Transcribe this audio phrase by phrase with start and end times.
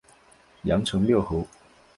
[0.63, 1.45] 阳城缪侯。